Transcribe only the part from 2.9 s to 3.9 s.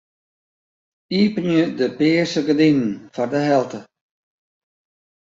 foar de helte.